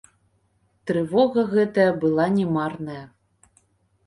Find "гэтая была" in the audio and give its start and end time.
1.51-2.25